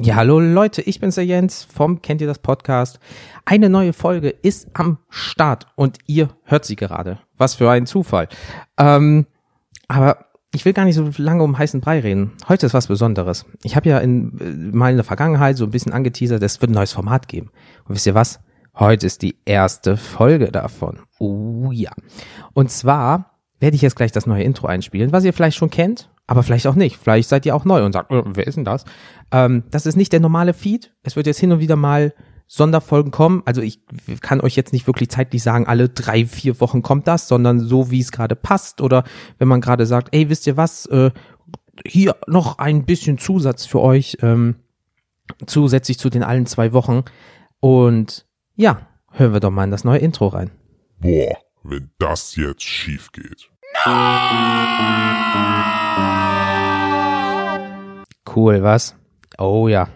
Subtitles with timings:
[0.00, 3.00] Ja, hallo Leute, ich bin's der Jens vom Kennt ihr das Podcast.
[3.44, 7.18] Eine neue Folge ist am Start und ihr hört sie gerade.
[7.36, 8.28] Was für ein Zufall.
[8.78, 9.26] Ähm,
[9.88, 12.34] aber ich will gar nicht so lange um heißen Brei reden.
[12.48, 13.44] Heute ist was Besonderes.
[13.64, 16.70] Ich habe ja in, äh, mal in der Vergangenheit so ein bisschen angeteasert, es wird
[16.70, 17.50] ein neues Format geben.
[17.84, 18.38] Und wisst ihr was?
[18.76, 21.00] Heute ist die erste Folge davon.
[21.18, 21.90] Oh ja.
[22.54, 26.08] Und zwar werde ich jetzt gleich das neue Intro einspielen, was ihr vielleicht schon kennt,
[26.28, 26.98] aber vielleicht auch nicht.
[26.98, 28.84] Vielleicht seid ihr auch neu und sagt, äh, wer ist denn das?
[29.32, 30.92] Ähm, das ist nicht der normale Feed.
[31.02, 32.14] Es wird jetzt hin und wieder mal
[32.46, 33.42] Sonderfolgen kommen.
[33.46, 33.80] Also ich
[34.20, 37.90] kann euch jetzt nicht wirklich zeitlich sagen, alle drei, vier Wochen kommt das, sondern so,
[37.90, 38.82] wie es gerade passt.
[38.82, 39.04] Oder
[39.38, 41.10] wenn man gerade sagt, ey, wisst ihr was, äh,
[41.86, 44.56] hier noch ein bisschen Zusatz für euch, ähm,
[45.46, 47.04] zusätzlich zu den allen zwei Wochen.
[47.60, 50.50] Und ja, hören wir doch mal in das neue Intro rein.
[51.00, 53.50] Boah, wenn das jetzt schief geht.
[58.34, 58.94] Cool, was?
[59.38, 59.88] Oh ja.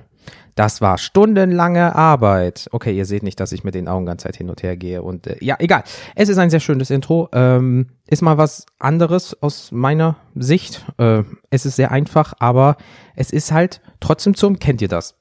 [0.55, 2.69] Das war stundenlange Arbeit.
[2.73, 5.03] Okay, ihr seht nicht, dass ich mit den Augen ganz Zeit hin und her gehe.
[5.03, 5.83] Und äh, ja, egal.
[6.15, 7.29] Es ist ein sehr schönes Intro.
[7.33, 10.85] Ähm, ist mal was anderes aus meiner Sicht.
[10.99, 12.77] Äh, es ist sehr einfach, aber
[13.17, 15.15] es ist halt trotzdem zum, kennt ihr das?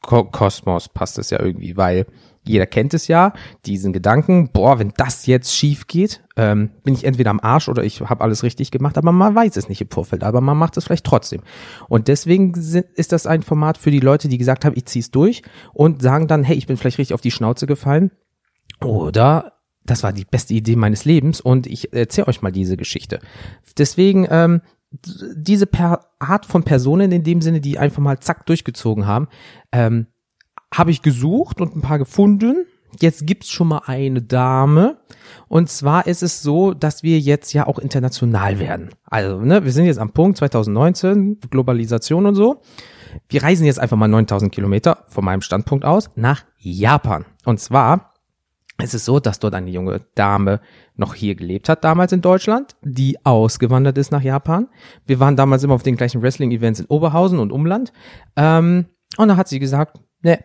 [0.00, 2.06] Ko Kosmos passt es ja irgendwie, weil
[2.44, 3.32] jeder kennt es ja,
[3.66, 7.84] diesen Gedanken, boah, wenn das jetzt schief geht, ähm, bin ich entweder am Arsch oder
[7.84, 10.76] ich habe alles richtig gemacht, aber man weiß es nicht im Vorfeld, aber man macht
[10.76, 11.42] es vielleicht trotzdem.
[11.88, 15.10] Und deswegen sind, ist das ein Format für die Leute, die gesagt haben, ich zieh's
[15.10, 18.10] durch und sagen dann, hey, ich bin vielleicht richtig auf die Schnauze gefallen
[18.80, 19.52] oder
[19.84, 23.20] das war die beste Idee meines Lebens und ich erzähle euch mal diese Geschichte.
[23.76, 24.62] Deswegen ähm,
[25.36, 29.28] diese per Art von Personen in dem Sinne, die einfach mal zack durchgezogen haben,
[29.72, 30.06] ähm,
[30.72, 32.66] habe ich gesucht und ein paar gefunden.
[33.00, 34.98] Jetzt gibt's schon mal eine Dame.
[35.48, 38.90] Und zwar ist es so, dass wir jetzt ja auch international werden.
[39.04, 42.60] Also, ne, wir sind jetzt am Punkt 2019, Globalisation und so.
[43.28, 47.24] Wir reisen jetzt einfach mal 9000 Kilometer von meinem Standpunkt aus nach Japan.
[47.44, 48.14] Und zwar
[48.82, 50.60] ist es so, dass dort eine junge Dame
[50.96, 54.68] noch hier gelebt hat, damals in Deutschland, die ausgewandert ist nach Japan.
[55.06, 57.92] Wir waren damals immer auf den gleichen Wrestling-Events in Oberhausen und Umland.
[58.36, 58.86] Ähm,
[59.16, 60.40] und da hat sie gesagt, ne,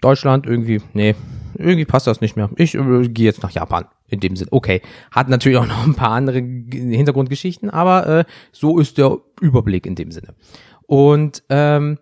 [0.00, 1.14] Deutschland irgendwie, nee,
[1.54, 2.50] irgendwie passt das nicht mehr.
[2.56, 3.86] Ich äh, gehe jetzt nach Japan.
[4.10, 4.80] In dem Sinn, okay.
[5.10, 9.96] Hat natürlich auch noch ein paar andere Hintergrundgeschichten, aber äh, so ist der Überblick in
[9.96, 10.34] dem Sinne.
[10.86, 11.98] Und ähm,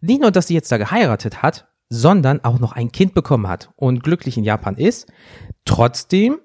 [0.00, 3.70] nicht nur, dass sie jetzt da geheiratet hat, sondern auch noch ein Kind bekommen hat
[3.76, 5.10] und glücklich in Japan ist.
[5.64, 6.38] Trotzdem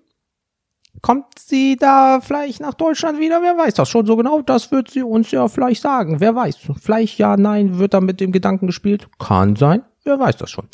[1.01, 4.89] kommt sie da vielleicht nach Deutschland wieder, wer weiß das schon so genau, das wird
[4.89, 6.57] sie uns ja vielleicht sagen, wer weiß.
[6.79, 10.67] Vielleicht ja, nein, wird da mit dem Gedanken gespielt, kann sein, wer weiß das schon.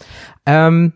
[0.46, 0.94] Ähm,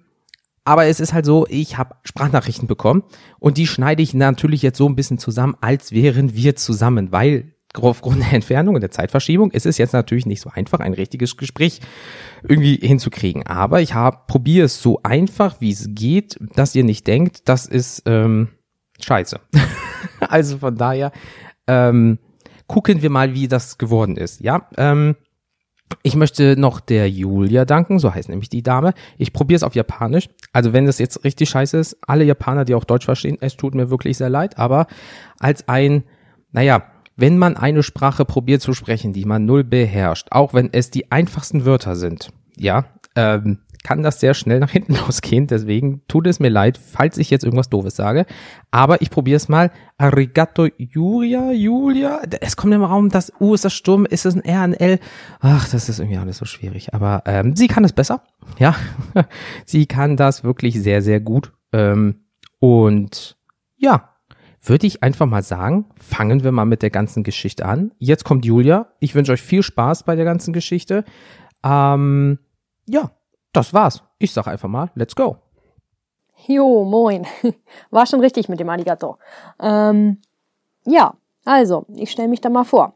[0.63, 3.03] aber es ist halt so, ich habe Sprachnachrichten bekommen
[3.39, 7.55] und die schneide ich natürlich jetzt so ein bisschen zusammen, als wären wir zusammen, weil
[7.73, 11.37] aufgrund der Entfernung und der Zeitverschiebung ist es jetzt natürlich nicht so einfach, ein richtiges
[11.37, 11.79] Gespräch
[12.43, 13.47] irgendwie hinzukriegen.
[13.47, 13.93] Aber ich
[14.27, 18.49] probiere es so einfach, wie es geht, dass ihr nicht denkt, das ist ähm,
[18.99, 19.39] scheiße.
[20.19, 21.11] also von daher
[21.67, 22.19] ähm,
[22.67, 24.41] gucken wir mal, wie das geworden ist.
[24.41, 25.15] Ja, ähm,
[26.03, 28.93] ich möchte noch der Julia danken, so heißt nämlich die Dame.
[29.17, 30.29] Ich probiere es auf Japanisch.
[30.53, 33.75] Also wenn das jetzt richtig scheiße ist, alle Japaner, die auch Deutsch verstehen, es tut
[33.75, 34.87] mir wirklich sehr leid, aber
[35.39, 36.03] als ein,
[36.51, 36.83] naja,
[37.17, 41.11] wenn man eine Sprache probiert zu sprechen, die man null beherrscht, auch wenn es die
[41.11, 42.85] einfachsten Wörter sind, ja,
[43.15, 45.47] ähm, kann das sehr schnell nach hinten losgehen.
[45.47, 48.25] Deswegen tut es mir leid, falls ich jetzt irgendwas Doofes sage.
[48.69, 49.71] Aber ich probiere es mal.
[49.97, 52.21] Arigato Julia, Julia.
[52.41, 54.99] Es kommt im Raum, das U ist das Sturm, ist es ein R, ein L.
[55.39, 56.93] Ach, das ist irgendwie alles so schwierig.
[56.93, 58.23] Aber ähm, sie kann es besser.
[58.59, 58.75] Ja,
[59.65, 61.53] sie kann das wirklich sehr, sehr gut.
[61.73, 62.25] Ähm,
[62.59, 63.37] und
[63.77, 64.11] ja,
[64.63, 67.91] würde ich einfach mal sagen, fangen wir mal mit der ganzen Geschichte an.
[67.97, 68.93] Jetzt kommt Julia.
[68.99, 71.03] Ich wünsche euch viel Spaß bei der ganzen Geschichte.
[71.63, 72.37] Ähm,
[72.87, 73.11] ja,
[73.52, 74.02] das war's.
[74.18, 75.36] Ich sag einfach mal, let's go.
[76.46, 77.26] Jo, moin.
[77.90, 79.18] War schon richtig mit dem Arigato.
[79.60, 80.20] Ähm,
[80.84, 82.94] ja, also, ich stelle mich da mal vor.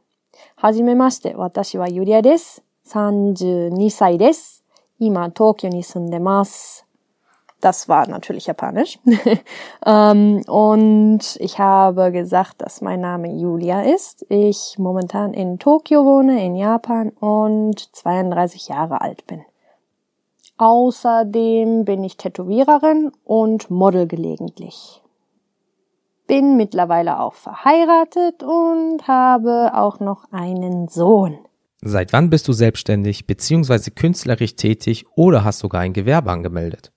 [0.63, 2.61] Hajimemashite, watashi wa Yuria desu.
[2.91, 4.65] 32歳です。
[4.99, 6.85] 今、東京に住んでます。
[7.61, 8.99] Das war natürlich japanisch.
[9.87, 14.27] ähm, und ich habe gesagt, dass mein Name Julia ist.
[14.29, 19.45] Ich momentan in Tokio wohne, in Japan und 32 Jahre alt bin.
[20.58, 25.02] Außerdem bin ich Tätowiererin und Model gelegentlich.
[26.28, 31.38] Bin mittlerweile auch verheiratet und habe auch noch einen Sohn.
[31.82, 33.92] Seit wann bist du selbstständig bzw.
[33.92, 36.92] künstlerisch tätig oder hast sogar ein Gewerbe angemeldet?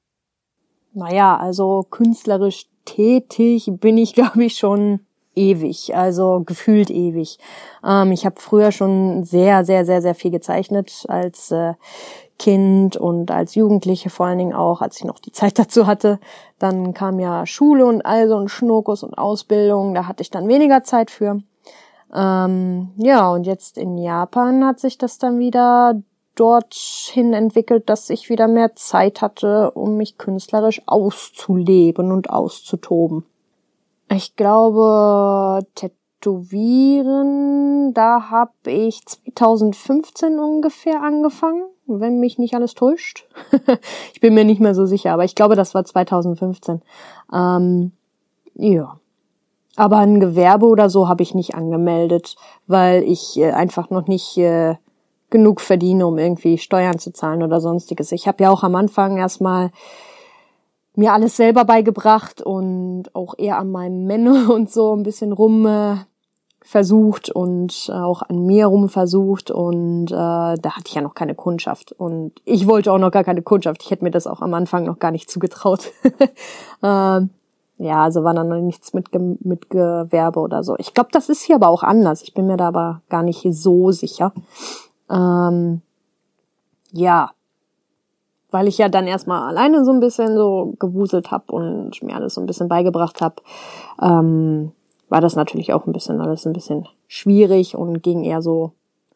[0.95, 5.01] Naja, also künstlerisch tätig bin ich, glaube ich, schon
[5.39, 7.39] ewig, also gefühlt ewig.
[7.87, 11.75] Ähm, ich habe früher schon sehr, sehr, sehr, sehr viel gezeichnet als äh,
[12.39, 16.19] Kind und als Jugendliche vor allen Dingen auch, als ich noch die Zeit dazu hatte.
[16.59, 20.49] Dann kam ja Schule und all so ein Schnurkus und Ausbildung, da hatte ich dann
[20.49, 21.43] weniger Zeit für.
[22.15, 26.01] Ähm, ja, und jetzt in Japan hat sich das dann wieder
[26.35, 33.25] dorthin entwickelt, dass ich wieder mehr Zeit hatte, um mich künstlerisch auszuleben und auszutoben.
[34.11, 43.27] Ich glaube, Tätowieren, da habe ich 2015 ungefähr angefangen, wenn mich nicht alles täuscht.
[44.15, 46.83] ich bin mir nicht mehr so sicher, aber ich glaube, das war 2015.
[47.33, 47.93] Ähm,
[48.55, 48.99] ja.
[49.77, 54.37] Aber ein Gewerbe oder so habe ich nicht angemeldet, weil ich äh, einfach noch nicht
[54.39, 54.75] äh,
[55.31, 58.13] genug verdiene, um irgendwie Steuern zu zahlen oder sonstiges.
[58.13, 59.71] Ich habe ja auch am Anfang erstmal
[60.99, 65.65] mir alles selber beigebracht und auch eher an meinem Männer und so ein bisschen rum
[65.67, 65.97] äh,
[66.61, 71.35] versucht und auch an mir rum versucht und äh, da hatte ich ja noch keine
[71.35, 73.83] Kundschaft und ich wollte auch noch gar keine Kundschaft.
[73.85, 75.93] Ich hätte mir das auch am Anfang noch gar nicht zugetraut.
[76.83, 77.21] äh,
[77.81, 80.75] ja, also war dann noch nichts mit, mit Gewerbe oder so.
[80.79, 82.23] Ich glaube, das ist hier aber auch anders.
[82.23, 84.33] Ich bin mir da aber gar nicht so sicher.
[85.09, 85.81] Ähm,
[86.91, 87.31] ja,
[88.51, 92.35] weil ich ja dann erstmal alleine so ein bisschen so gewuselt habe und mir alles
[92.35, 93.37] so ein bisschen beigebracht habe,
[94.01, 94.73] ähm,
[95.09, 98.73] war das natürlich auch ein bisschen alles ein bisschen schwierig und ging eher so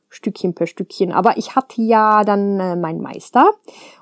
[0.08, 1.12] Stückchen per Stückchen.
[1.12, 3.50] Aber ich hatte ja dann äh, meinen Meister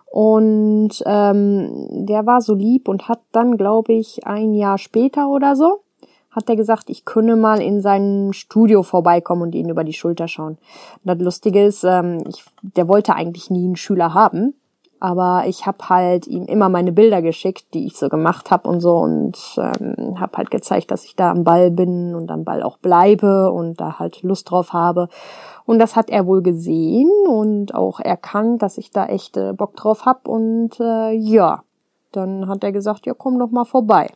[0.07, 5.55] und ähm, der war so lieb und hat dann, glaube ich, ein Jahr später oder
[5.55, 5.83] so,
[6.31, 10.27] hat er gesagt, ich könne mal in sein Studio vorbeikommen und ihn über die Schulter
[10.27, 10.59] schauen.
[11.05, 14.55] Und das Lustige ist, ähm, ich, der wollte eigentlich nie einen Schüler haben,
[15.01, 18.81] aber ich habe halt ihm immer meine Bilder geschickt, die ich so gemacht habe und
[18.81, 22.63] so und ähm, habe halt gezeigt, dass ich da am Ball bin und am Ball
[22.63, 25.09] auch bleibe und da halt Lust drauf habe.
[25.65, 29.75] Und das hat er wohl gesehen und auch erkannt, dass ich da echt äh, Bock
[29.77, 30.29] drauf hab.
[30.29, 31.63] Und äh, ja,
[32.13, 34.11] dann hat er gesagt, ja, komm doch mal vorbei.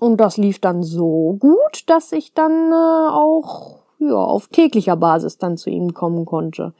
[0.00, 5.38] Und das lief dann so gut, dass ich dann äh, auch ja, auf täglicher Basis
[5.38, 6.72] dann zu ihm kommen konnte.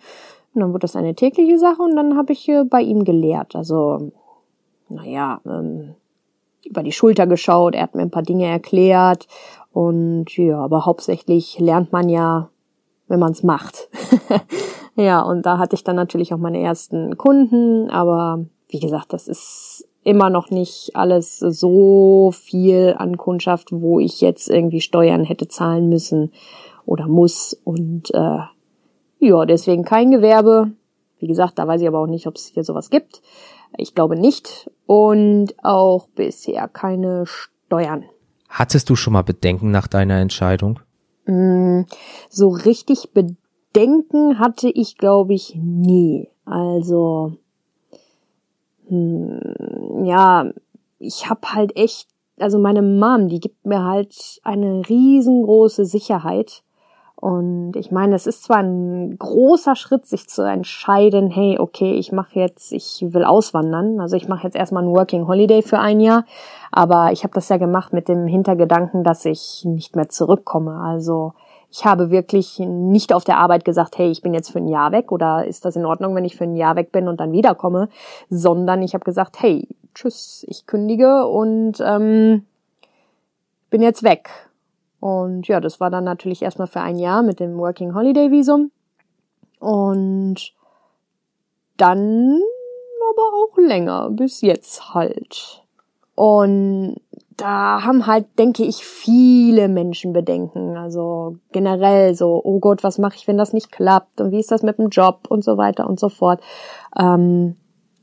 [0.59, 3.57] Und dann wurde das eine tägliche Sache und dann habe ich äh, bei ihm gelehrt.
[3.57, 4.13] Also,
[4.89, 5.95] naja, ähm,
[6.65, 9.27] über die Schulter geschaut, er hat mir ein paar Dinge erklärt
[9.73, 12.51] und ja, aber hauptsächlich lernt man ja
[13.09, 13.89] wenn man es macht.
[14.97, 19.27] ja, und da hatte ich dann natürlich auch meine ersten Kunden, aber wie gesagt, das
[19.29, 25.49] ist immer noch nicht alles so viel an Kundschaft, wo ich jetzt irgendwie Steuern hätte
[25.49, 26.33] zahlen müssen
[26.87, 27.59] oder muss.
[27.65, 28.39] Und äh,
[29.19, 30.73] ja, deswegen kein Gewerbe.
[31.19, 33.23] Wie gesagt, da weiß ich aber auch nicht, ob es hier sowas gibt.
[33.77, 34.71] Ich glaube nicht.
[34.87, 38.05] Und auch bisher keine Steuern.
[38.49, 40.81] Hattest du schon mal Bedenken nach deiner Entscheidung?
[41.27, 41.83] Mm,
[42.31, 46.29] so richtig Bedenken hatte ich, glaube ich, nie.
[46.45, 47.33] Also,
[48.89, 50.51] hm, ja,
[50.99, 56.63] ich habe halt echt, also meine Mom, die gibt mir halt eine riesengroße Sicherheit
[57.21, 62.13] und ich meine, es ist zwar ein großer Schritt, sich zu entscheiden, hey, okay, ich
[62.13, 64.01] mache jetzt, ich will auswandern.
[64.01, 66.25] Also ich mache jetzt erstmal ein Working Holiday für ein Jahr,
[66.71, 70.81] aber ich habe das ja gemacht mit dem Hintergedanken, dass ich nicht mehr zurückkomme.
[70.81, 71.33] Also
[71.73, 74.93] ich habe wirklich nicht auf der Arbeit gesagt, hey, ich bin jetzt für ein Jahr
[74.93, 77.33] weg oder ist das in Ordnung, wenn ich für ein Jahr weg bin und dann
[77.33, 77.89] wiederkomme,
[78.31, 82.45] sondern ich habe gesagt, hey, tschüss, ich kündige und ähm,
[83.71, 84.31] bin jetzt weg.
[85.01, 88.71] Und ja, das war dann natürlich erstmal für ein Jahr mit dem Working Holiday Visum.
[89.61, 90.53] Und
[91.77, 92.41] dann
[93.11, 95.63] aber auch länger, bis jetzt halt.
[96.15, 96.97] Und
[97.37, 100.77] da haben halt, denke ich, viele Menschen Bedenken.
[100.77, 104.21] Also generell so, oh Gott, was mache ich, wenn das nicht klappt?
[104.21, 106.41] Und wie ist das mit dem Job und so weiter und so fort.
[106.99, 107.57] Ähm,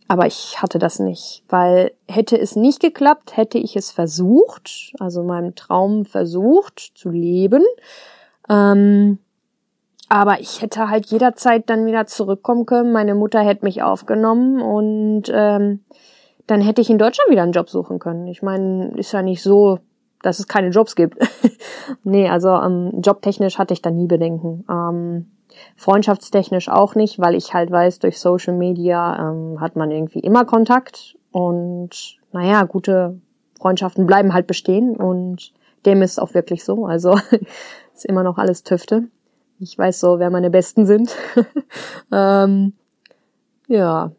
[0.07, 5.23] aber ich hatte das nicht, weil hätte es nicht geklappt, hätte ich es versucht, also
[5.23, 7.63] meinem Traum versucht zu leben.
[8.47, 9.17] Ähm,
[10.07, 12.91] aber ich hätte halt jederzeit dann wieder zurückkommen können.
[12.91, 15.83] Meine Mutter hätte mich aufgenommen und ähm,
[16.45, 18.27] dann hätte ich in Deutschland wieder einen Job suchen können.
[18.27, 19.79] Ich meine, ist ja nicht so,
[20.21, 21.17] dass es keine Jobs gibt.
[22.03, 24.63] nee, also ähm, jobtechnisch hatte ich da nie Bedenken.
[24.69, 25.31] Ähm,
[25.75, 30.45] Freundschaftstechnisch auch nicht, weil ich halt weiß, durch Social Media ähm, hat man irgendwie immer
[30.45, 33.19] Kontakt und naja, gute
[33.59, 35.53] Freundschaften bleiben halt bestehen und
[35.85, 36.85] dem ist auch wirklich so.
[36.85, 37.17] Also
[37.93, 39.05] ist immer noch alles Tüfte.
[39.59, 41.15] Ich weiß so, wer meine Besten sind.
[42.11, 42.73] ähm,
[43.67, 44.11] ja.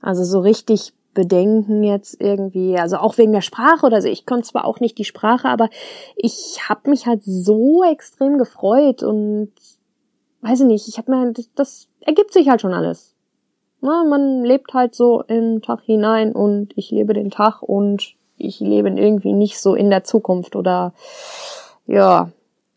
[0.00, 4.08] Also so richtig Bedenken jetzt irgendwie, also auch wegen der Sprache oder so.
[4.08, 5.68] Ich konnte zwar auch nicht die Sprache, aber
[6.16, 9.52] ich habe mich halt so extrem gefreut und
[10.42, 13.14] weiß ich nicht, ich habe mir, das, das ergibt sich halt schon alles.
[13.80, 18.60] Na, man lebt halt so im Tag hinein und ich lebe den Tag und ich
[18.60, 20.92] lebe irgendwie nicht so in der Zukunft oder
[21.86, 22.30] ja,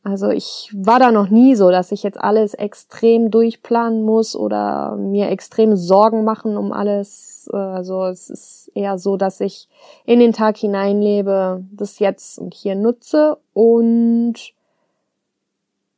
[0.04, 4.96] also ich war da noch nie so, dass ich jetzt alles extrem durchplanen muss oder
[4.98, 7.50] mir extrem Sorgen machen um alles.
[7.52, 9.68] Also es ist eher so, dass ich
[10.06, 14.36] in den Tag hineinlebe, das jetzt und hier nutze und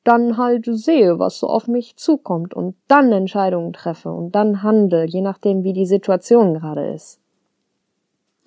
[0.08, 5.06] dann halt sehe, was so auf mich zukommt und dann Entscheidungen treffe und dann handle,
[5.06, 7.20] je nachdem, wie die Situation gerade ist.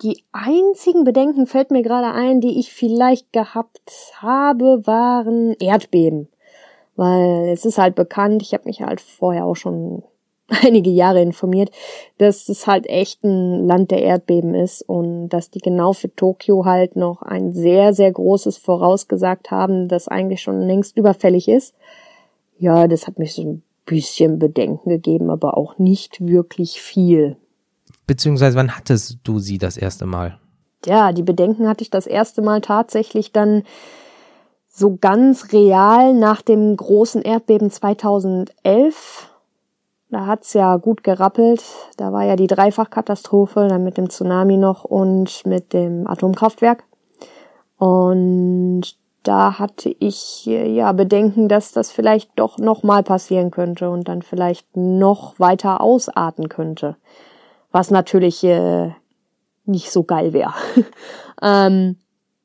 [0.01, 6.27] Die einzigen Bedenken fällt mir gerade ein, die ich vielleicht gehabt habe, waren Erdbeben.
[6.95, 10.03] Weil es ist halt bekannt, ich habe mich halt vorher auch schon
[10.63, 11.71] einige Jahre informiert,
[12.17, 16.65] dass es halt echt ein Land der Erdbeben ist und dass die genau für Tokio
[16.65, 21.73] halt noch ein sehr, sehr großes vorausgesagt haben, das eigentlich schon längst überfällig ist.
[22.57, 27.37] Ja, das hat mich so ein bisschen Bedenken gegeben, aber auch nicht wirklich viel.
[28.05, 30.37] Beziehungsweise wann hattest du sie das erste Mal?
[30.85, 33.63] Ja, die Bedenken hatte ich das erste Mal tatsächlich dann
[34.67, 39.30] so ganz real nach dem großen Erdbeben 2011.
[40.11, 41.63] Da hat's ja gut gerappelt.
[41.97, 46.83] Da war ja die Dreifachkatastrophe, dann mit dem Tsunami noch und mit dem Atomkraftwerk.
[47.77, 48.81] Und
[49.23, 54.21] da hatte ich ja Bedenken, dass das vielleicht doch noch mal passieren könnte und dann
[54.21, 56.97] vielleicht noch weiter ausarten könnte
[57.71, 58.91] was natürlich äh,
[59.65, 60.53] nicht so geil wäre.
[61.41, 61.97] ähm,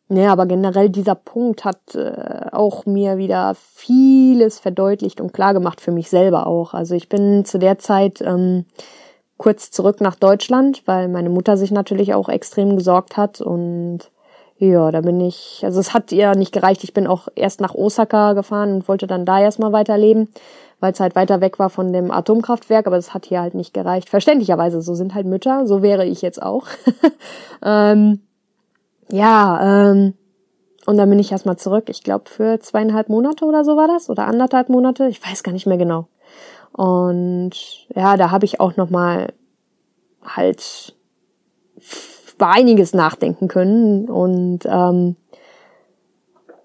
[0.09, 5.81] ja, aber generell dieser Punkt hat äh, auch mir wieder vieles verdeutlicht und klar gemacht
[5.81, 6.75] für mich selber auch.
[6.75, 8.67] Also ich bin zu der Zeit ähm,
[9.37, 14.11] kurz zurück nach Deutschland, weil meine Mutter sich natürlich auch extrem gesorgt hat und
[14.59, 16.83] ja, da bin ich, also es hat ihr nicht gereicht.
[16.83, 20.29] Ich bin auch erst nach Osaka gefahren und wollte dann da erstmal weiterleben
[20.81, 23.73] weil es halt weiter weg war von dem Atomkraftwerk, aber das hat hier halt nicht
[23.73, 24.09] gereicht.
[24.09, 26.67] Verständlicherweise, so sind halt Mütter, so wäre ich jetzt auch.
[27.65, 28.21] ähm,
[29.09, 30.15] ja, ähm,
[30.87, 34.09] und dann bin ich erstmal zurück, ich glaube für zweieinhalb Monate oder so war das,
[34.09, 36.09] oder anderthalb Monate, ich weiß gar nicht mehr genau.
[36.73, 37.53] Und
[37.95, 39.33] ja, da habe ich auch nochmal
[40.23, 40.95] halt
[42.35, 45.17] über einiges nachdenken können und ähm,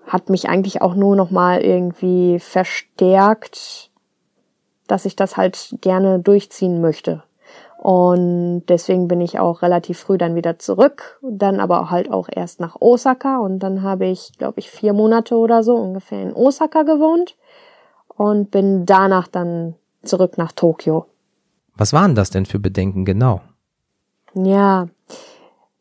[0.06, 3.90] hat mich eigentlich auch nur nochmal irgendwie verstärkt,
[4.88, 7.24] dass ich das halt gerne durchziehen möchte.
[7.82, 12.60] Und deswegen bin ich auch relativ früh dann wieder zurück, dann aber halt auch erst
[12.60, 16.84] nach Osaka und dann habe ich, glaube ich, vier Monate oder so ungefähr in Osaka
[16.84, 17.36] gewohnt
[18.08, 19.74] und bin danach dann
[20.04, 21.08] zurück nach Tokio.
[21.76, 23.42] Was waren das denn für Bedenken genau?
[24.36, 24.86] Ja,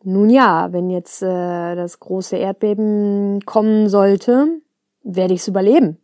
[0.02, 4.46] nun ja, wenn jetzt äh, das große Erdbeben kommen sollte,
[5.02, 5.98] werde ich es überleben.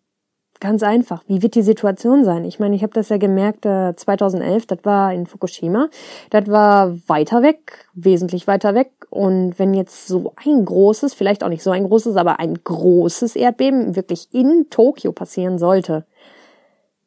[0.61, 1.23] Ganz einfach.
[1.27, 2.45] Wie wird die Situation sein?
[2.45, 5.89] Ich meine, ich habe das ja gemerkt, äh, 2011, das war in Fukushima,
[6.31, 8.91] das war weiter weg, wesentlich weiter weg.
[9.11, 13.37] Und wenn jetzt so ein großes, vielleicht auch nicht so ein großes, aber ein großes
[13.37, 16.07] Erdbeben wirklich in Tokio passieren sollte,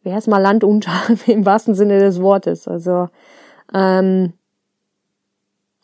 [0.03, 0.91] wäre es mal Land unter,
[1.25, 2.68] im wahrsten Sinne des Wortes.
[2.68, 3.10] Also,
[3.74, 4.34] ähm,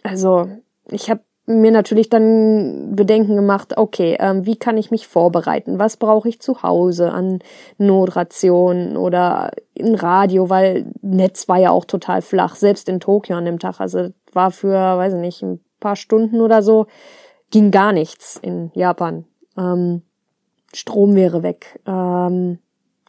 [0.03, 0.47] also
[0.91, 5.77] ich habe mir natürlich dann Bedenken gemacht, okay, ähm, wie kann ich mich vorbereiten?
[5.77, 7.39] Was brauche ich zu Hause an
[7.77, 13.45] Notrationen oder in Radio, weil Netz war ja auch total flach, selbst in Tokio an
[13.45, 13.79] dem Tag.
[13.79, 16.87] Also war für, weiß ich nicht, ein paar Stunden oder so,
[17.51, 19.25] ging gar nichts in Japan.
[19.57, 20.01] Ähm,
[20.73, 21.79] Strom wäre weg.
[21.85, 22.59] Ähm,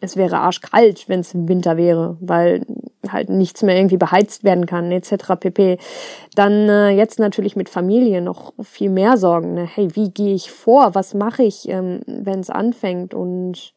[0.00, 2.66] es wäre arschkalt, wenn es im Winter wäre, weil
[3.12, 5.36] halt nichts mehr irgendwie beheizt werden kann, etc.
[5.38, 5.78] pp.
[6.34, 9.54] Dann äh, jetzt natürlich mit Familie noch viel mehr Sorgen.
[9.54, 9.66] Ne?
[9.66, 10.94] Hey, wie gehe ich vor?
[10.94, 13.14] Was mache ich, ähm, wenn es anfängt?
[13.14, 13.72] Und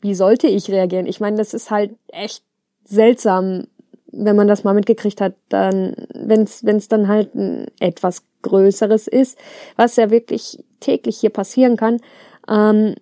[0.00, 1.06] wie sollte ich reagieren?
[1.06, 2.42] Ich meine, das ist halt echt
[2.84, 3.66] seltsam,
[4.12, 9.38] wenn man das mal mitgekriegt hat, dann, wenn es dann halt ein etwas Größeres ist,
[9.76, 12.00] was ja wirklich täglich hier passieren kann,
[12.48, 12.94] ähm,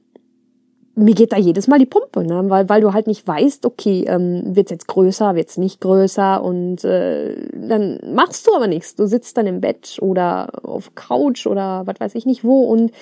[0.94, 2.44] mir geht da jedes Mal die Pumpe, ne?
[2.49, 6.84] weil, weil du halt nicht weißt, okay, ähm, wird's jetzt größer, wird's nicht größer und
[6.84, 8.94] äh, dann machst du aber nichts.
[8.94, 12.92] Du sitzt dann im Bett oder auf Couch oder was weiß ich nicht wo und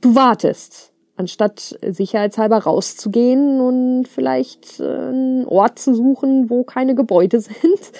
[0.00, 7.40] du wartest, anstatt sicherheitshalber rauszugehen und vielleicht äh, einen Ort zu suchen, wo keine Gebäude
[7.40, 7.92] sind,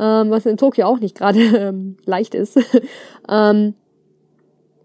[0.00, 2.58] ähm, was in Tokio auch nicht gerade ähm, leicht ist.
[3.28, 3.74] ähm,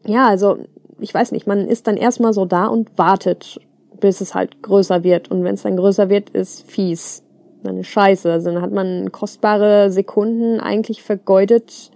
[0.06, 0.58] ja, also
[1.00, 3.60] ich weiß nicht, man ist dann erstmal so da und wartet
[4.00, 5.32] bis es halt größer wird.
[5.32, 7.24] Und wenn es dann größer wird, ist fies.
[7.64, 8.32] Dann ist scheiße.
[8.32, 11.92] Also dann hat man kostbare Sekunden eigentlich vergeudet,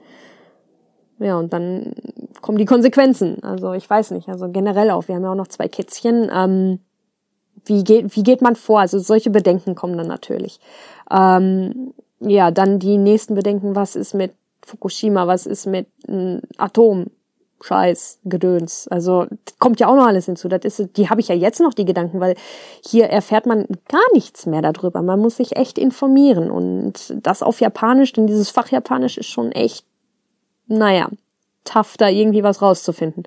[1.20, 1.94] Ja, und dann
[2.42, 3.44] kommen die Konsequenzen.
[3.44, 5.08] Also ich weiß nicht, also generell auch.
[5.08, 6.30] Wir haben ja auch noch zwei Kitzchen.
[6.34, 6.80] Ähm,
[7.66, 8.80] wie geht, wie geht man vor?
[8.80, 10.60] Also solche Bedenken kommen dann natürlich.
[11.12, 14.34] Ähm, ja, dann die nächsten Bedenken, was ist mit
[14.66, 17.08] Fukushima, was ist mit äh, Atom?
[17.62, 18.88] Scheiß, Gedöns.
[18.88, 19.26] Also
[19.60, 20.48] kommt ja auch noch alles hinzu.
[20.48, 22.36] Das ist, die habe ich ja jetzt noch die Gedanken, weil
[22.86, 25.02] hier erfährt man gar nichts mehr darüber.
[25.02, 29.52] Man muss sich echt informieren und das auf Japanisch, denn dieses Fach Japanisch ist schon
[29.52, 29.86] echt,
[30.68, 31.10] naja,
[31.64, 33.24] tough, da irgendwie was rauszufinden.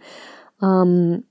[0.63, 1.25] Ähm,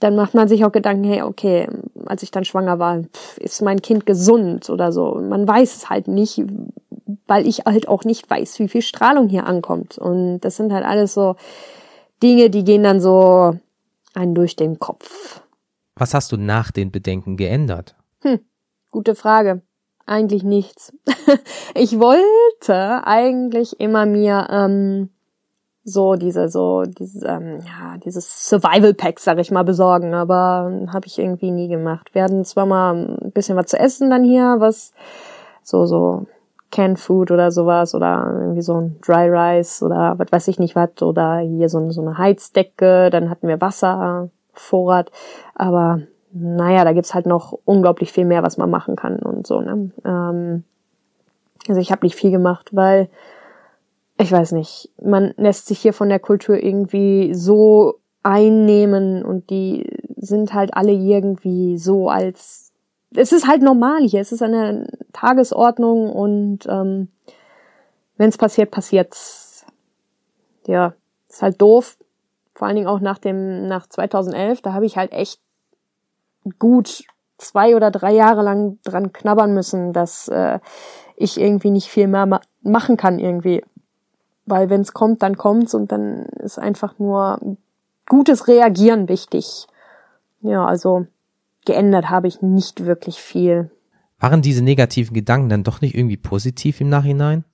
[0.00, 1.68] dann macht man sich auch Gedanken, hey, okay,
[2.06, 3.02] als ich dann schwanger war,
[3.36, 5.20] ist mein Kind gesund oder so.
[5.20, 6.42] Man weiß es halt nicht,
[7.26, 9.98] weil ich halt auch nicht weiß, wie viel Strahlung hier ankommt.
[9.98, 11.36] Und das sind halt alles so
[12.22, 13.58] Dinge, die gehen dann so
[14.14, 15.42] einen durch den Kopf.
[15.96, 17.94] Was hast du nach den Bedenken geändert?
[18.22, 18.40] Hm,
[18.90, 19.62] gute Frage.
[20.06, 20.92] Eigentlich nichts.
[21.74, 25.10] ich wollte eigentlich immer mir ähm,
[25.84, 31.06] so diese so diese ähm, ja dieses Survival Pack sag ich mal besorgen aber habe
[31.06, 34.56] ich irgendwie nie gemacht wir hatten zwar mal ein bisschen was zu essen dann hier
[34.58, 34.92] was
[35.62, 36.26] so so
[36.70, 40.76] Canned Food oder sowas oder irgendwie so ein Dry Rice oder was weiß ich nicht
[40.76, 45.10] was oder hier so, so eine Heizdecke dann hatten wir Wasser Vorrat
[45.54, 49.60] aber naja da gibt's halt noch unglaublich viel mehr was man machen kann und so
[49.60, 49.90] ne?
[50.04, 50.64] Ähm,
[51.68, 53.08] also ich habe nicht viel gemacht weil
[54.20, 59.90] ich weiß nicht, man lässt sich hier von der Kultur irgendwie so einnehmen und die
[60.16, 62.69] sind halt alle irgendwie so als
[63.14, 67.08] es ist halt normal hier, es ist eine Tagesordnung und ähm,
[68.16, 69.64] wenn es passiert, passiert's.
[70.66, 70.94] Ja,
[71.28, 71.96] ist halt doof.
[72.54, 75.40] Vor allen Dingen auch nach dem nach 2011, da habe ich halt echt
[76.58, 77.04] gut
[77.38, 80.58] zwei oder drei Jahre lang dran knabbern müssen, dass äh,
[81.16, 83.62] ich irgendwie nicht viel mehr ma machen kann irgendwie
[84.50, 87.38] weil wenn es kommt, dann kommt's und dann ist einfach nur
[88.06, 89.66] gutes Reagieren wichtig.
[90.42, 91.06] Ja, also
[91.70, 93.70] geändert habe ich nicht wirklich viel.
[94.18, 97.44] Waren diese negativen Gedanken dann doch nicht irgendwie positiv im Nachhinein?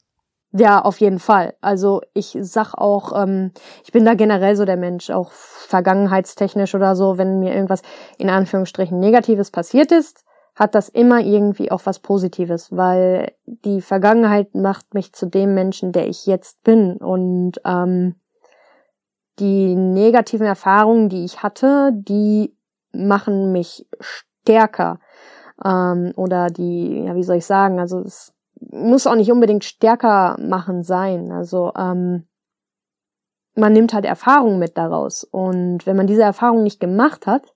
[0.52, 1.54] Ja, auf jeden Fall.
[1.60, 3.52] Also ich sag auch, ähm,
[3.84, 7.82] ich bin da generell so der Mensch, auch vergangenheitstechnisch oder so, wenn mir irgendwas
[8.16, 14.54] in Anführungsstrichen Negatives passiert ist, hat das immer irgendwie auch was Positives, weil die Vergangenheit
[14.54, 16.96] macht mich zu dem Menschen, der ich jetzt bin.
[16.96, 18.14] Und ähm,
[19.38, 22.56] die negativen Erfahrungen, die ich hatte, die
[22.96, 25.00] machen mich stärker.
[25.64, 30.36] Ähm, oder die, ja, wie soll ich sagen, also es muss auch nicht unbedingt stärker
[30.40, 31.30] machen sein.
[31.32, 32.26] Also ähm,
[33.54, 35.24] man nimmt halt Erfahrungen mit daraus.
[35.24, 37.54] Und wenn man diese Erfahrung nicht gemacht hat,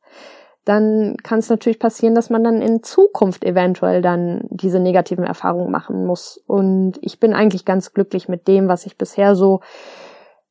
[0.65, 5.71] dann kann es natürlich passieren, dass man dann in Zukunft eventuell dann diese negativen Erfahrungen
[5.71, 6.43] machen muss.
[6.47, 9.61] Und ich bin eigentlich ganz glücklich mit dem, was ich bisher so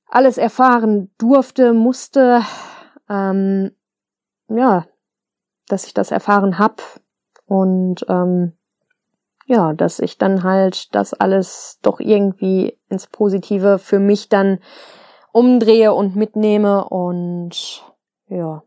[0.07, 2.41] alles erfahren durfte, musste.
[3.07, 3.71] Ähm,
[4.49, 4.85] ja,
[5.67, 6.81] dass ich das erfahren hab
[7.45, 8.53] und ähm,
[9.45, 14.59] ja, dass ich dann halt das alles doch irgendwie ins Positive für mich dann
[15.31, 17.83] umdrehe und mitnehme und
[18.27, 18.63] ja,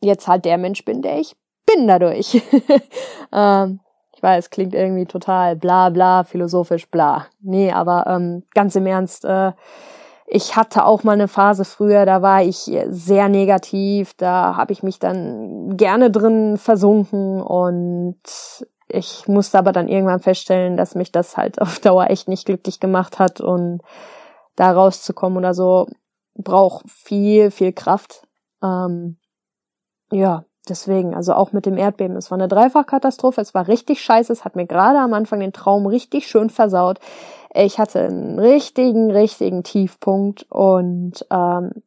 [0.00, 2.42] jetzt halt der Mensch bin, der ich bin dadurch.
[3.32, 3.80] ähm,
[4.14, 7.26] ich weiß, klingt irgendwie total bla bla, philosophisch bla.
[7.40, 9.52] Nee, aber ähm, ganz im Ernst, äh,
[10.30, 14.82] ich hatte auch mal eine Phase früher, da war ich sehr negativ, da habe ich
[14.82, 18.20] mich dann gerne drin versunken und
[18.88, 22.78] ich musste aber dann irgendwann feststellen, dass mich das halt auf Dauer echt nicht glücklich
[22.78, 23.80] gemacht hat und
[24.54, 25.86] da rauszukommen oder so
[26.34, 28.22] braucht viel, viel Kraft.
[28.62, 29.16] Ähm,
[30.10, 32.16] ja, deswegen, also auch mit dem Erdbeben.
[32.16, 35.52] Es war eine Dreifachkatastrophe, es war richtig scheiße, es hat mir gerade am Anfang den
[35.52, 37.00] Traum richtig schön versaut.
[37.52, 41.82] Ich hatte einen richtigen, richtigen Tiefpunkt und ähm,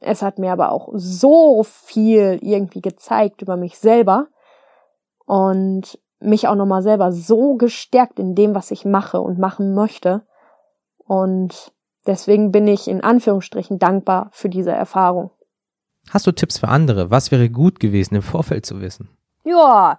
[0.00, 4.28] es hat mir aber auch so viel irgendwie gezeigt über mich selber
[5.24, 10.22] und mich auch nochmal selber so gestärkt in dem, was ich mache und machen möchte.
[10.98, 11.72] Und
[12.06, 15.30] deswegen bin ich in Anführungsstrichen dankbar für diese Erfahrung.
[16.10, 17.10] Hast du Tipps für andere?
[17.10, 19.08] Was wäre gut gewesen im Vorfeld zu wissen?
[19.44, 19.98] Ja,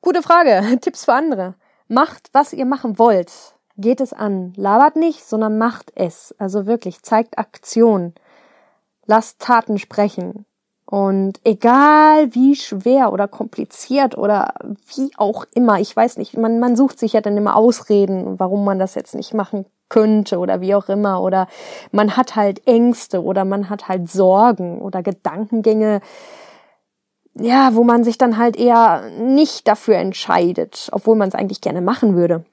[0.00, 0.62] gute Frage.
[0.80, 1.54] Tipps für andere.
[1.88, 3.51] Macht, was ihr machen wollt.
[3.76, 4.52] Geht es an.
[4.56, 6.34] Labert nicht, sondern macht es.
[6.38, 8.14] Also wirklich, zeigt Aktion.
[9.06, 10.44] Lasst Taten sprechen.
[10.92, 14.52] Und egal wie schwer oder kompliziert oder
[14.94, 18.64] wie auch immer, ich weiß nicht, man, man sucht sich ja dann immer Ausreden, warum
[18.64, 21.48] man das jetzt nicht machen könnte oder wie auch immer oder
[21.92, 26.02] man hat halt Ängste oder man hat halt Sorgen oder Gedankengänge,
[27.34, 31.80] ja, wo man sich dann halt eher nicht dafür entscheidet, obwohl man es eigentlich gerne
[31.80, 32.44] machen würde.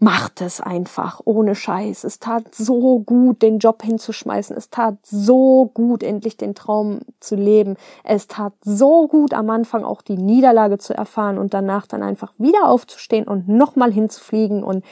[0.00, 2.04] Macht es einfach, ohne Scheiß.
[2.04, 4.56] Es tat so gut, den Job hinzuschmeißen.
[4.56, 7.76] Es tat so gut, endlich den Traum zu leben.
[8.04, 12.32] Es tat so gut, am Anfang auch die Niederlage zu erfahren und danach dann einfach
[12.38, 14.84] wieder aufzustehen und nochmal hinzufliegen und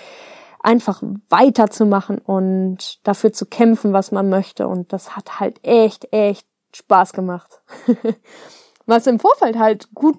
[0.60, 4.66] einfach weiterzumachen und dafür zu kämpfen, was man möchte.
[4.66, 7.60] Und das hat halt echt, echt Spaß gemacht.
[8.86, 10.18] was im Vorfeld halt gut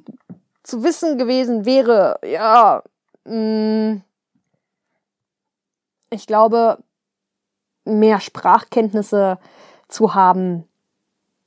[0.63, 2.83] zu wissen gewesen wäre, ja,
[3.25, 4.03] mh, mm,
[6.09, 6.79] ich glaube,
[7.85, 9.37] mehr Sprachkenntnisse
[9.87, 10.65] zu haben.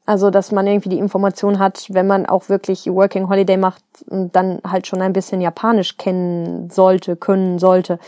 [0.07, 4.61] Also, dass man irgendwie die Information hat, wenn man auch wirklich Working Holiday macht dann
[4.67, 7.99] halt schon ein bisschen Japanisch kennen sollte, können sollte.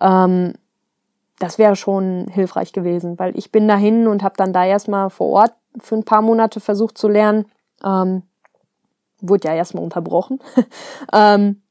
[0.00, 0.54] Ähm,
[1.38, 5.28] das wäre schon hilfreich gewesen, weil ich bin dahin und habe dann da erstmal vor
[5.28, 7.46] Ort für ein paar Monate versucht zu lernen.
[7.84, 8.22] Ähm,
[9.20, 10.40] wurde ja erstmal unterbrochen.
[11.12, 11.62] ähm,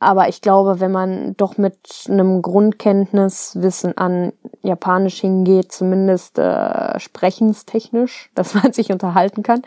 [0.00, 1.76] aber ich glaube, wenn man doch mit
[2.08, 4.32] einem Grundkenntniswissen an
[4.62, 9.62] Japanisch hingeht, zumindest äh, sprechenstechnisch, dass man sich unterhalten kann,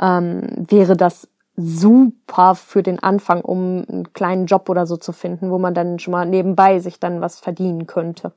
[0.00, 5.50] ähm, wäre das super für den Anfang, um einen kleinen Job oder so zu finden,
[5.50, 8.32] wo man dann schon mal nebenbei sich dann was verdienen könnte.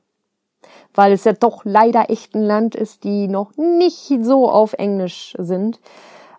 [0.94, 5.34] Weil es ja doch leider echt ein Land ist, die noch nicht so auf Englisch
[5.38, 5.80] sind.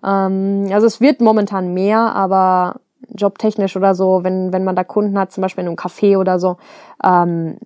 [0.06, 2.80] Ähm, also es wird momentan mehr, aber
[3.16, 6.40] jobtechnisch oder so, wenn, wenn man da Kunden hat, zum Beispiel in einem Café oder
[6.40, 6.58] so,
[7.04, 7.58] ähm,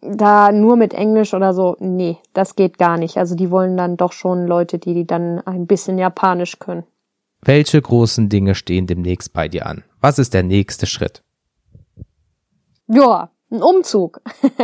[0.00, 3.18] da nur mit Englisch oder so, nee, das geht gar nicht.
[3.18, 6.84] Also die wollen dann doch schon Leute, die, die dann ein bisschen Japanisch können.
[7.42, 9.84] Welche großen Dinge stehen demnächst bei dir an?
[10.00, 11.22] Was ist der nächste Schritt?
[12.86, 14.20] Ja, ein Umzug.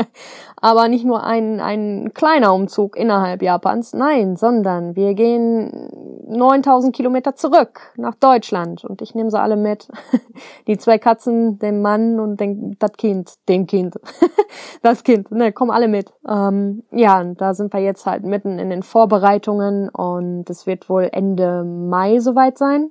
[0.61, 5.91] Aber nicht nur ein, ein kleiner Umzug innerhalb Japans, nein, sondern wir gehen
[6.29, 9.89] 9000 Kilometer zurück nach Deutschland und ich nehme sie alle mit.
[10.67, 13.97] Die zwei Katzen, den Mann und den, das Kind, den Kind,
[14.83, 16.13] das Kind, ne, kommen alle mit.
[16.29, 20.89] Ähm, ja, und da sind wir jetzt halt mitten in den Vorbereitungen und es wird
[20.89, 22.91] wohl Ende Mai soweit sein.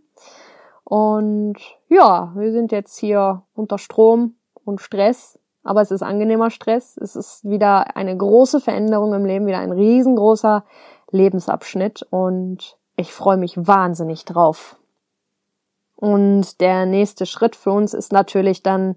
[0.83, 1.55] Und
[1.89, 6.97] ja, wir sind jetzt hier unter Strom und Stress aber es ist angenehmer Stress.
[6.97, 10.63] Es ist wieder eine große Veränderung im Leben, wieder ein riesengroßer
[11.11, 14.77] Lebensabschnitt und ich freue mich wahnsinnig drauf.
[15.95, 18.95] Und der nächste Schritt für uns ist natürlich dann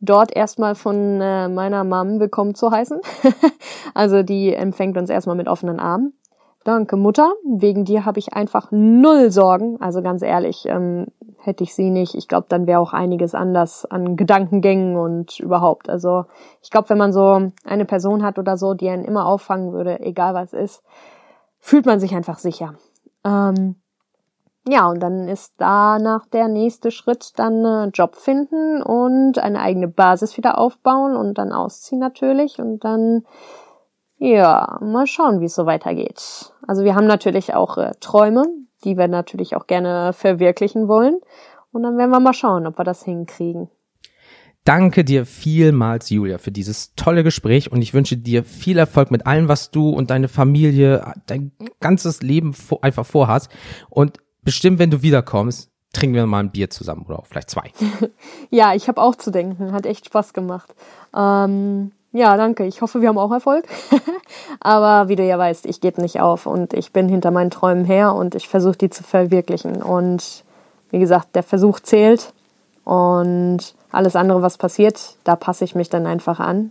[0.00, 3.00] dort erstmal von äh, meiner Mom willkommen zu heißen.
[3.94, 6.14] also die empfängt uns erstmal mit offenen Armen.
[6.64, 7.32] Danke, Mutter.
[7.44, 9.80] Wegen dir habe ich einfach null Sorgen.
[9.80, 11.06] Also ganz ehrlich, ähm,
[11.46, 12.14] hätte ich sie nicht.
[12.14, 15.88] Ich glaube, dann wäre auch einiges anders an Gedankengängen und überhaupt.
[15.88, 16.26] Also
[16.62, 20.00] ich glaube, wenn man so eine Person hat oder so, die einen immer auffangen würde,
[20.00, 20.82] egal was ist,
[21.58, 22.74] fühlt man sich einfach sicher.
[23.24, 23.76] Ähm,
[24.68, 29.86] ja, und dann ist danach der nächste Schritt dann äh, Job finden und eine eigene
[29.86, 33.24] Basis wieder aufbauen und dann ausziehen natürlich und dann
[34.18, 36.52] ja, mal schauen, wie es so weitergeht.
[36.66, 38.46] Also wir haben natürlich auch äh, Träume,
[38.86, 41.20] die wir natürlich auch gerne verwirklichen wollen.
[41.72, 43.68] Und dann werden wir mal schauen, ob wir das hinkriegen.
[44.64, 49.26] Danke dir vielmals, Julia, für dieses tolle Gespräch und ich wünsche dir viel Erfolg mit
[49.26, 53.48] allem, was du und deine Familie, dein ganzes Leben einfach vorhast.
[53.90, 57.70] Und bestimmt, wenn du wiederkommst, trinken wir mal ein Bier zusammen oder auch vielleicht zwei.
[58.50, 59.72] ja, ich habe auch zu denken.
[59.72, 60.74] Hat echt Spaß gemacht.
[61.14, 62.64] Ähm, ja, danke.
[62.64, 63.66] Ich hoffe, wir haben auch Erfolg.
[64.60, 67.84] Aber wie du ja weißt, ich gebe nicht auf und ich bin hinter meinen Träumen
[67.84, 69.82] her und ich versuche die zu verwirklichen.
[69.82, 70.44] Und
[70.90, 72.32] wie gesagt, der Versuch zählt
[72.84, 73.58] und
[73.90, 76.70] alles andere, was passiert, da passe ich mich dann einfach an.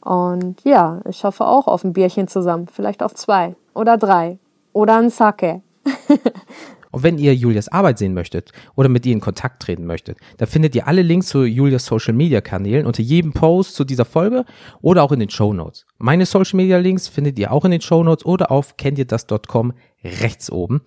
[0.00, 4.38] Und ja, ich hoffe auch auf ein Bierchen zusammen, vielleicht auf zwei oder drei
[4.72, 5.62] oder ein Sake.
[6.92, 10.46] Und wenn ihr Julias Arbeit sehen möchtet oder mit ihr in Kontakt treten möchtet, da
[10.46, 14.44] findet ihr alle Links zu Julias Social Media Kanälen unter jedem Post zu dieser Folge
[14.82, 15.86] oder auch in den Show Notes.
[15.98, 19.72] Meine Social Media Links findet ihr auch in den Show Notes oder auf kenntierdas.com
[20.04, 20.82] rechts oben.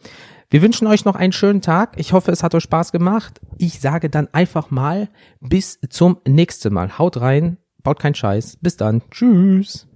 [0.49, 1.93] Wir wünschen euch noch einen schönen Tag.
[1.97, 3.41] Ich hoffe, es hat euch Spaß gemacht.
[3.57, 5.09] Ich sage dann einfach mal
[5.41, 6.99] bis zum nächsten Mal.
[6.99, 8.59] Haut rein, baut keinen Scheiß.
[8.61, 9.01] Bis dann.
[9.09, 9.87] Tschüss.